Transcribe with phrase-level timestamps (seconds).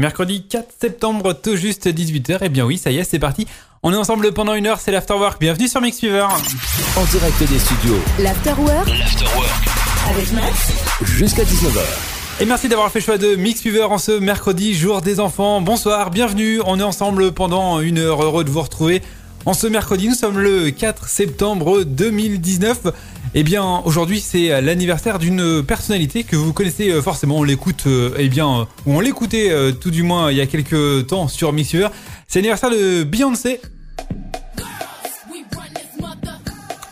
[0.00, 2.44] Mercredi 4 septembre, tout juste 18h.
[2.44, 3.48] Et bien oui, ça y est, c'est parti.
[3.82, 5.40] On est ensemble pendant une heure, c'est l'Afterwork.
[5.40, 6.28] Bienvenue sur Mix Fever.
[6.96, 7.98] En direct des studios.
[8.20, 8.88] L'Afterwork.
[10.08, 10.72] Avec Max.
[11.02, 11.80] Jusqu'à 19h.
[12.40, 15.60] Et merci d'avoir fait le choix de Mix Fever en ce mercredi, jour des enfants.
[15.60, 16.60] Bonsoir, bienvenue.
[16.64, 18.22] On est ensemble pendant une heure.
[18.22, 19.02] Heureux de vous retrouver.
[19.46, 22.86] En ce mercredi, nous sommes le 4 septembre 2019.
[23.40, 27.36] Eh bien, aujourd'hui, c'est l'anniversaire d'une personnalité que vous connaissez euh, forcément.
[27.36, 30.46] On l'écoute, euh, eh bien, ou on l'écoutait euh, tout du moins il y a
[30.48, 31.86] quelques temps sur Mix Fever.
[32.26, 33.60] C'est l'anniversaire de Beyoncé.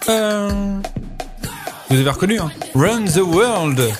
[0.08, 0.78] Euh,
[1.90, 3.92] Vous avez reconnu, hein Run the World.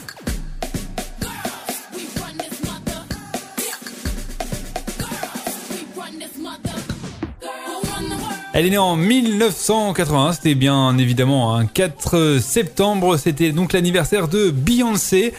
[8.59, 14.49] Elle est née en 1981, c'était bien évidemment un 4 septembre, c'était donc l'anniversaire de
[14.49, 15.35] Beyoncé.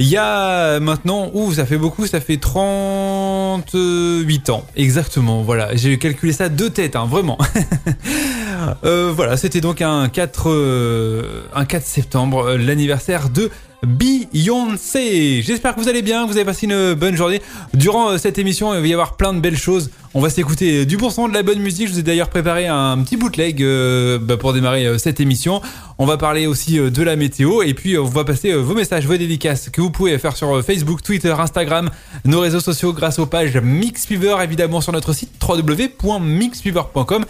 [0.00, 5.96] Il y a maintenant, ouh, ça fait beaucoup, ça fait 38 ans, exactement, voilà, j'ai
[5.96, 7.38] calculé ça de tête, hein, vraiment.
[8.84, 13.48] Euh, voilà, c'était donc un 4, euh, un 4 septembre, euh, l'anniversaire de
[13.86, 15.42] Beyoncé.
[15.42, 17.40] J'espère que vous allez bien, que vous avez passé une bonne journée.
[17.74, 19.90] Durant euh, cette émission, il va y avoir plein de belles choses.
[20.14, 21.88] On va s'écouter du bon son, de la bonne musique.
[21.88, 25.60] Je vous ai d'ailleurs préparé un petit bootleg euh, bah, pour démarrer euh, cette émission.
[25.98, 28.58] On va parler aussi euh, de la météo et puis euh, on va passer euh,
[28.58, 31.88] vos messages, vos dédicaces que vous pouvez faire sur euh, Facebook, Twitter, Instagram,
[32.26, 37.24] nos réseaux sociaux grâce aux pages Mixfever évidemment sur notre site www.mixfever.com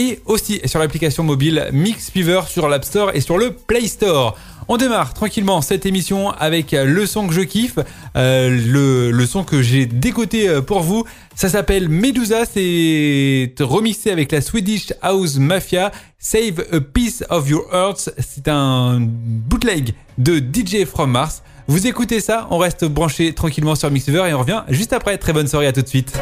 [0.00, 4.34] et aussi sur l'application mobile Mixfever sur l'App Store et sur le Play Store.
[4.66, 7.78] On démarre tranquillement cette émission avec le son que je kiffe,
[8.16, 11.04] euh, le, son que j'ai décoté euh, pour vous.
[11.34, 15.92] Ça s'appelle Medusa, c'est remixé avec la Swedish House Mafia.
[16.18, 21.42] Save a Piece of Your Earth, c'est un bootleg de DJ From Mars.
[21.66, 25.18] Vous écoutez ça, on reste branché tranquillement sur Mixfever et on revient juste après.
[25.18, 26.18] Très bonne soirée à tout de suite.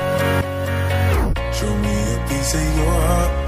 [3.08, 3.47] Heart.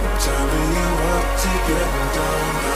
[0.00, 2.69] Turning you up to get down.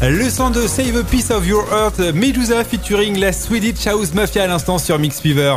[0.00, 4.44] Le son de Save a Piece of Your Earth, Medusa featuring la Swedish House Mafia
[4.44, 5.56] à l'instant sur Mix Fever.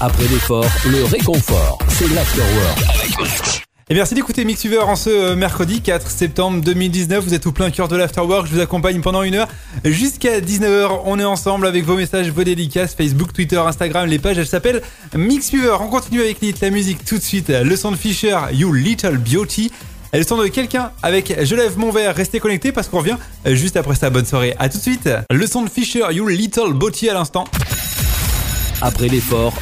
[0.00, 1.78] Après l'effort, le réconfort.
[1.90, 3.62] C'est l'Afterwork.
[3.90, 7.22] Et merci d'écouter Mix Fever en ce euh, mercredi 4 septembre 2019.
[7.22, 8.48] Vous êtes au plein cœur de l'Afterwork.
[8.48, 9.48] Je vous accompagne pendant une heure
[9.84, 11.02] jusqu'à 19h.
[11.04, 14.08] On est ensemble avec vos messages, vos dédicaces, Facebook, Twitter, Instagram.
[14.08, 14.82] Les pages, elles s'appellent
[15.14, 15.76] Mix Fever.
[15.80, 17.50] On continue avec la musique tout de suite.
[17.50, 19.70] Le son de Fisher, You Little Beauty.
[20.14, 22.14] Et le son de quelqu'un avec Je lève mon verre.
[22.14, 24.10] Restez connectés parce qu'on revient juste après ça.
[24.10, 24.54] Bonne soirée.
[24.60, 25.10] À tout de suite.
[25.28, 27.44] Le son de Fisher, You Little Beauty à l'instant.
[28.80, 29.54] Après l'effort,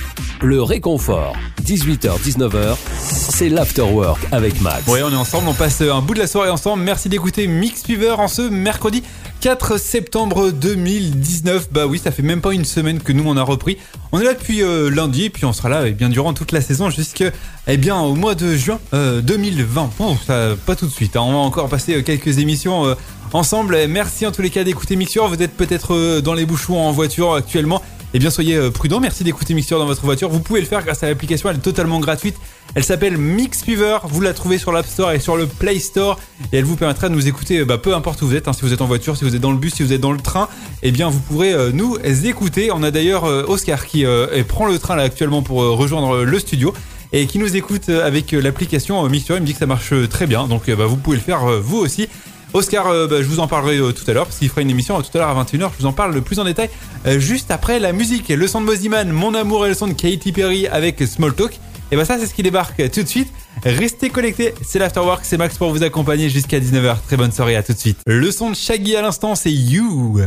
[0.43, 1.35] le réconfort.
[1.65, 4.87] 18h-19h c'est l'afterwork avec Max.
[4.89, 6.83] Ouais, on est ensemble, on passe un bout de la soirée ensemble.
[6.83, 9.03] Merci d'écouter Mix Fever en ce mercredi
[9.41, 11.69] 4 septembre 2019.
[11.73, 13.79] Bah oui, ça fait même pas une semaine que nous on a repris.
[14.13, 16.53] On est là depuis euh, lundi et puis on sera là eh bien durant toute
[16.53, 17.31] la saison jusqu'à
[17.67, 19.91] eh bien au mois de juin euh, 2020.
[19.99, 21.17] Bon, ça pas tout de suite.
[21.17, 21.23] hein.
[21.23, 22.95] On va encore passer euh, quelques émissions euh,
[23.33, 23.79] ensemble.
[23.89, 25.27] Merci en tous les cas d'écouter Mixture.
[25.29, 27.83] Vous êtes peut-être euh, dans les bouchons en voiture actuellement.
[28.15, 29.01] Eh bien, soyez euh, prudents.
[29.01, 30.29] Merci d'écouter Mixture dans votre voiture.
[30.29, 31.49] Vous pouvez le faire grâce à l'application.
[31.49, 32.37] Elle est totalement gratuite.
[32.75, 33.99] Elle s'appelle Mixfever.
[34.05, 36.21] Vous la trouvez sur l'App Store et sur le Play Store.
[36.53, 38.49] Et elle vous permettra de nous écouter, euh, bah, peu importe où vous êtes.
[38.49, 38.53] hein.
[38.53, 40.13] si vous êtes en voiture, si vous êtes dans le bus, si vous êtes dans
[40.13, 40.49] le train,
[40.83, 42.71] eh bien, vous pourrez euh, nous écouter.
[42.71, 44.05] On a d'ailleurs Oscar qui
[44.47, 46.75] prend le train là actuellement pour rejoindre le studio
[47.15, 49.37] et qui nous écoute avec l'application Mixture.
[49.37, 50.47] Il me dit que ça marche très bien.
[50.49, 52.09] Donc, bah, vous pouvez le faire vous aussi.
[52.55, 54.71] Oscar, euh, bah, je vous en parlerai euh, tout à l'heure parce qu'il fera une
[54.71, 55.71] émission euh, tout à l'heure à 21h.
[55.77, 56.69] Je vous en parle le plus en détail
[57.07, 58.29] euh, juste après la musique.
[58.29, 61.59] Le son de Moziman, Mon amour et le son de Katy Perry avec Small Talk.
[61.91, 63.29] Et bah ça, c'est ce qui débarque tout de suite.
[63.65, 66.97] Restez connectés, c'est l'Afterwork, c'est Max pour vous accompagner jusqu'à 19h.
[67.07, 67.99] Très bonne soirée, à tout de suite.
[68.07, 70.19] Le son de Shaggy à l'instant, c'est You.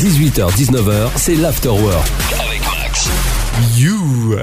[0.00, 2.08] 18h, 19h, c'est l'afterwork.
[3.76, 4.36] You.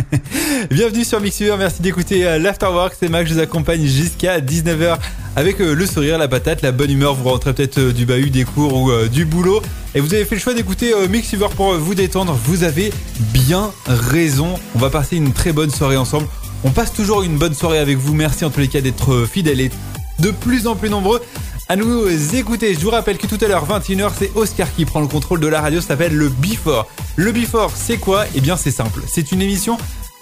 [0.70, 4.98] Bienvenue sur Mixer, merci d'écouter euh, l'Afterwork, c'est Max, je vous accompagne jusqu'à 19h
[5.36, 8.30] avec euh, le sourire, la patate, la bonne humeur, vous rentrez peut-être euh, du bahut,
[8.30, 9.62] des cours ou du boulot.
[9.94, 12.92] Et vous avez fait le choix d'écouter Mixer pour vous détendre, vous avez
[13.32, 16.26] bien raison, on va passer une très bonne soirée ensemble,
[16.64, 19.60] on passe toujours une bonne soirée avec vous, merci en tous les cas d'être fidèles
[19.60, 19.70] et
[20.18, 21.20] de plus en plus nombreux
[21.68, 22.74] à nous écouter.
[22.74, 25.46] Je vous rappelle que tout à l'heure, 21h, c'est Oscar qui prend le contrôle de
[25.46, 26.86] la radio, ça s'appelle le Before.
[27.16, 28.24] Le Before, c'est quoi?
[28.34, 29.02] Eh bien, c'est simple.
[29.06, 29.76] C'est une émission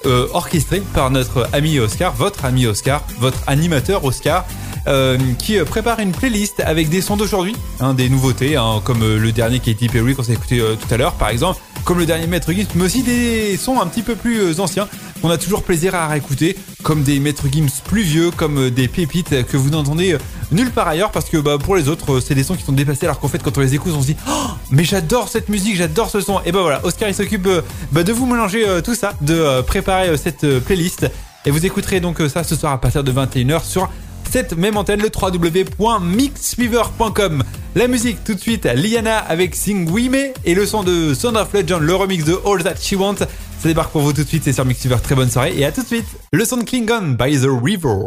[0.07, 4.45] euh, orchestrée par notre ami Oscar, votre ami Oscar, votre animateur Oscar,
[4.89, 9.03] euh, qui euh, prépare une playlist avec des sons d'aujourd'hui, hein, des nouveautés, hein, comme
[9.03, 11.99] euh, le dernier Katy Perry qu'on s'est écouté euh, tout à l'heure, par exemple, comme
[11.99, 14.89] le dernier Maître Gims, mais aussi des sons un petit peu plus anciens
[15.23, 19.47] qu'on a toujours plaisir à réécouter, comme des Maître Gims plus vieux, comme des pépites
[19.47, 20.17] que vous n'entendez
[20.53, 22.73] nulle part ailleurs, parce que bah, pour les autres, euh, c'est des sons qui sont
[22.73, 24.33] dépassés, alors qu'en fait, quand on les écoute, on se dit, oh,
[24.71, 26.41] mais j'adore cette musique, j'adore ce son.
[26.45, 27.63] Et bah voilà, Oscar il s'occupe euh,
[27.93, 31.11] bah, de vous mélanger euh, tout ça, de préparer cette playlist,
[31.45, 33.91] et vous écouterez donc ça ce soir à partir de 21h sur
[34.31, 37.43] cette même antenne, le www.mixfever.com.
[37.75, 40.09] La musique tout de suite, Liana avec Sing We
[40.45, 43.19] et le son de Sound of Legend, le remix de All That She Wants.
[43.19, 44.97] Ça débarque pour vous tout de suite, c'est sur Mixfever.
[45.03, 46.07] Très bonne soirée et à tout de suite.
[46.33, 48.07] Le son de Klingon by The River.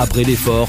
[0.00, 0.68] Après l'effort,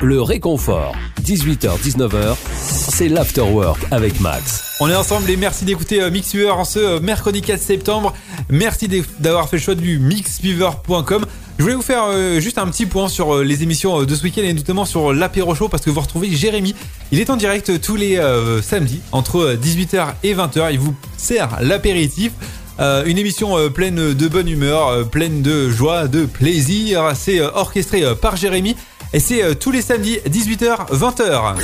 [0.00, 0.96] le réconfort.
[1.22, 4.78] 18h, 19h, c'est l'afterwork avec Max.
[4.80, 8.14] On est ensemble et merci d'écouter euh, Mixfever en ce euh, mercredi 4 septembre.
[8.48, 8.88] Merci
[9.18, 11.26] d'avoir fait le choix du mixfever.com.
[11.58, 14.44] Je voulais vous faire euh, juste un petit point sur les émissions de ce week-end
[14.44, 16.74] et notamment sur l'apéro show parce que vous retrouvez Jérémy.
[17.12, 18.16] Il est en direct tous les
[18.62, 20.72] samedis entre euh, 18h et 20h.
[20.72, 22.32] Il vous sert l'apéritif.
[22.80, 27.12] Euh, une émission euh, pleine de bonne humeur, euh, pleine de joie, de plaisir.
[27.14, 28.74] C'est euh, orchestré euh, par Jérémy
[29.12, 31.56] et c'est euh, tous les samedis 18h 20h.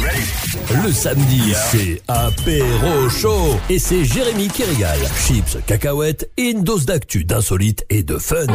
[0.84, 3.58] Le samedi, c'est apéro chaud.
[3.70, 4.98] Et c'est Jérémy qui régale.
[5.26, 8.46] Chips, cacahuètes et une dose d'actu, d'insolite et de fun.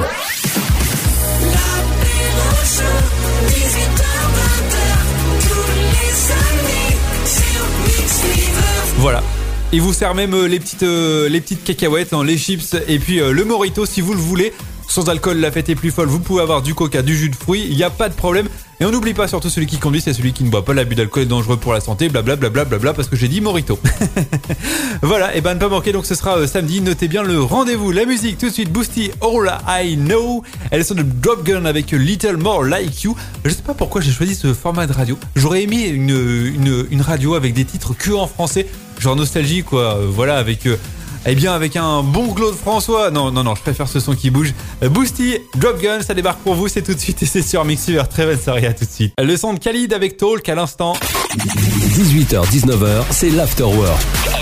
[8.98, 9.24] Voilà.
[9.74, 13.22] Il vous sert même euh, les petites, euh, les petites cacahuètes, les chips et puis
[13.22, 14.52] euh, le morito si vous le voulez.
[14.90, 16.10] Sans alcool, la fête est plus folle.
[16.10, 17.66] Vous pouvez avoir du coca, du jus de fruits.
[17.70, 18.50] Il n'y a pas de problème.
[18.82, 20.74] Et on n'oublie pas surtout celui qui conduit, c'est celui qui ne boit pas.
[20.74, 22.10] L'abus d'alcool est dangereux pour la santé.
[22.10, 23.80] Blablabla, bla parce que j'ai dit morito.
[25.02, 25.34] voilà.
[25.38, 25.94] Et ben ne pas manquer.
[25.94, 26.82] Donc ce sera samedi.
[26.82, 27.94] Notez bien le rendez-vous.
[27.94, 28.70] La musique tout de suite.
[28.70, 30.44] Boosty, All I Know.
[30.72, 33.16] Elle est de Drop Gun avec Little More Like You.
[33.46, 35.18] Je sais pas pourquoi j'ai choisi ce format de radio.
[35.38, 38.68] J'aurais aimé une, une, une radio avec des titres que en français
[39.01, 39.98] genre nostalgie quoi.
[39.98, 40.77] Euh, voilà avec euh,
[41.25, 43.12] eh bien avec un bon Claude François.
[43.12, 44.53] Non non non je préfère ce son qui bouge.
[44.84, 47.22] Euh, Boosty Drop Gun ça débarque pour vous c'est tout de suite.
[47.24, 49.13] Et c'est sur Mixer très bonne soirée à tout de suite.
[49.22, 50.93] Le son de Khalid avec Talk à l'instant.
[51.36, 54.40] 18h, 19h, c'est l'afterwork.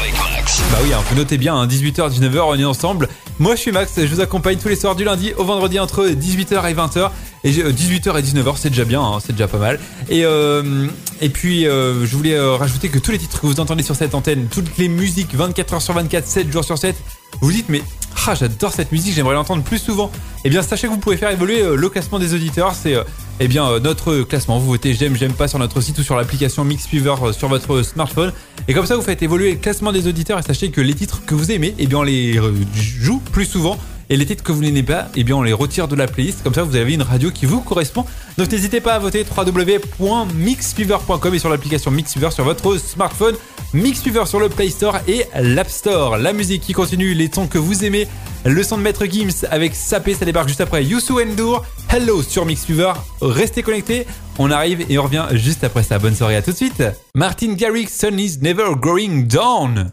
[0.72, 3.08] Bah oui hein, vous notez bien hein, 18h 19h on est ensemble.
[3.40, 6.08] Moi je suis Max je vous accompagne tous les soirs du lundi au vendredi entre
[6.08, 7.10] 18h et 20h
[7.44, 9.80] et j'ai- euh, 18h et 19h c'est déjà bien hein, c'est déjà pas mal.
[10.10, 10.88] Et euh,
[11.22, 13.96] et puis euh, je voulais euh, rajouter que tous les titres que vous entendez sur
[13.96, 16.96] cette antenne toutes les musiques 24h sur 24 7 jours sur 7
[17.42, 17.82] vous vous dites mais
[18.28, 20.12] ah, j'adore cette musique j'aimerais l'entendre plus souvent
[20.44, 23.04] et bien sachez que vous pouvez faire évoluer euh, le classement des auditeurs c'est euh,
[23.40, 26.16] eh bien euh, notre classement vous votez j'aime j'aime pas sur notre site ou sur
[26.16, 28.34] l'application Mixfever euh, sur votre smartphone
[28.68, 31.22] et comme ça vous faites évoluer le classement des auditeurs et sachez que les titres
[31.26, 32.40] que vous aimez eh bien on les
[32.74, 33.78] joue plus souvent
[34.10, 36.42] et les titres que vous n'aimez pas, eh bien on les retire de la playlist.
[36.42, 38.06] Comme ça, vous avez une radio qui vous correspond.
[38.40, 43.36] Donc n'hésitez pas à voter www.mixfever.com et sur l'application Mixfever sur votre smartphone.
[43.74, 46.18] Mix Fever sur le Play Store et l'App Store.
[46.18, 48.08] La musique qui continue, les sons que vous aimez,
[48.44, 51.64] le son de Maître Gims avec Sapé, ça débarque juste après Youssou Endur.
[51.90, 52.94] Hello sur Mix Fever.
[53.22, 54.08] Restez connectés,
[54.40, 56.00] on arrive et on revient juste après ça.
[56.00, 56.84] Bonne soirée à tout de suite.
[57.14, 59.92] Martin Garrix, Sun is never going down.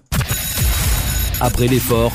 [1.40, 2.12] Après l'effort,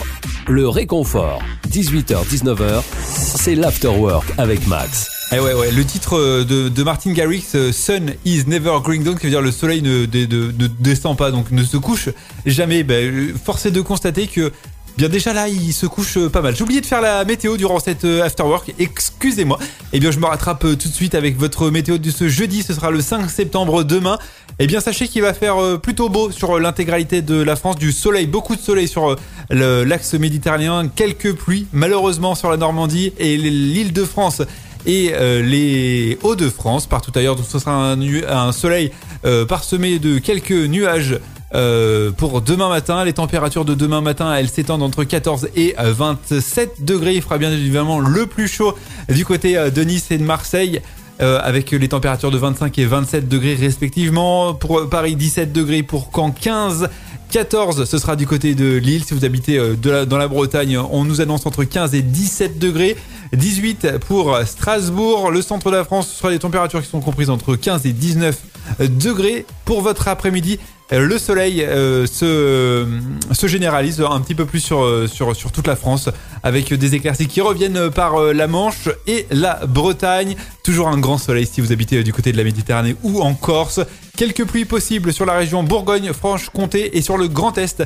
[0.48, 1.44] le réconfort.
[1.70, 5.21] 18h-19h, c'est l'afterwork avec Max.
[5.34, 9.00] Eh ouais, ouais, le titre euh, de, de Martin Garrix, euh, Sun is never going
[9.00, 11.78] down, qui veut dire le soleil ne, de- de- ne descend pas, donc ne se
[11.78, 12.10] couche
[12.46, 12.84] jamais.
[12.84, 14.52] Ben, euh, force est de constater que,
[14.98, 16.54] bien déjà là, il se couche pas mal.
[16.54, 19.58] J'ai oublié de faire la météo durant cette afterwork, excusez-moi.
[19.94, 22.74] Eh bien, je me rattrape tout de suite avec votre météo de ce jeudi, ce
[22.74, 24.18] sera le 5 septembre demain.
[24.60, 28.28] Eh bien, sachez qu'il va faire plutôt beau sur l'intégralité de la France, du soleil,
[28.28, 29.16] beaucoup de soleil sur
[29.50, 34.42] l'axe méditerranéen, quelques pluies, malheureusement sur la Normandie et l'île de France
[34.86, 37.36] et euh, les Hauts-de-France, partout ailleurs.
[37.36, 38.92] Donc ce sera un, soleil
[39.26, 41.20] euh, parsemé de quelques nuages.
[41.54, 45.94] euh, pour demain matin, les températures de demain matin, elles s'étendent entre 14 et euh,
[45.94, 47.16] 27 degrés.
[47.16, 48.74] Il fera bien évidemment le plus chaud
[49.10, 50.82] du côté de Nice et de Marseille.
[51.20, 54.56] avec les températures de 25 et 27 degrés respectivement.
[54.56, 55.84] Pour Paris, 17 degrés.
[55.84, 56.90] Pour Caen, 15.
[57.30, 59.06] 14, ce sera du côté de Lille.
[59.06, 62.98] Si vous habitez dans la Bretagne, on nous annonce entre 15 et 17 degrés.
[63.34, 65.32] 18 pour Strasbourg.
[65.32, 67.94] Le centre de la France, ce sera des températures qui sont comprises entre 15 et
[67.94, 68.38] 19
[68.80, 69.46] degrés.
[69.66, 70.60] Pour votre après-midi,
[70.94, 72.86] euh, le soleil euh, se,
[73.32, 76.10] se généralise un petit peu plus sur, euh, sur, sur toute la France
[76.44, 80.36] avec des éclaircies qui reviennent par euh, la Manche et la Bretagne.
[80.64, 83.34] Toujours un grand soleil si vous habitez euh, du côté de la Méditerranée ou en
[83.34, 83.80] Corse.
[84.18, 87.82] Quelques pluies possibles sur la région Bourgogne, Franche-Comté et sur le Grand Est.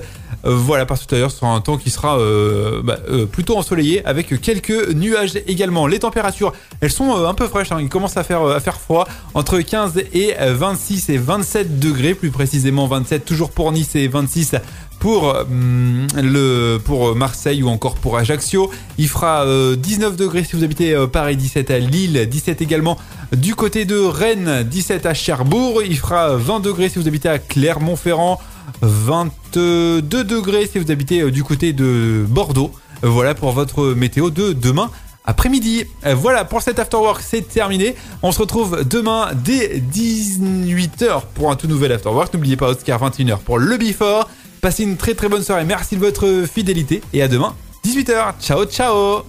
[0.46, 3.26] Euh, voilà, que tout à l'heure, ce sera un temps qui sera euh, bah, euh,
[3.26, 5.88] plutôt ensoleillé avec quelques nuages également.
[5.88, 7.72] Les températures, elles sont euh, un peu fraîches.
[7.72, 7.78] hein.
[7.82, 12.32] Il commence à faire, euh, froid entre 15 et euh, 26 et 27 degrés, plus
[12.32, 14.56] précisément 27 toujours pour Nice et 26
[15.00, 18.72] pour hum, le pour Marseille ou encore pour Ajaccio.
[18.98, 22.98] Il fera euh, 19 degrés si vous habitez euh, Paris, 17 à Lille, 17 également
[23.36, 25.82] du côté de Rennes, 17 à Cherbourg.
[25.84, 28.40] Il fera 20 degrés si vous habitez à Clermont-Ferrand,
[28.82, 32.72] 22 degrés si vous habitez euh, du côté de Bordeaux.
[33.04, 34.90] Euh, Voilà pour votre météo de demain
[35.26, 35.86] après-midi.
[36.06, 37.96] Euh, Voilà pour cet afterwork, c'est terminé.
[38.24, 42.34] On se retrouve demain dès 18h pour un tout nouvel afterwork.
[42.34, 44.30] N'oubliez pas Oscar 21h pour le before.
[44.62, 45.64] Passez une très très bonne soirée.
[45.66, 47.56] Merci de votre fidélité et à demain
[47.86, 48.34] 18h.
[48.42, 49.26] Ciao ciao.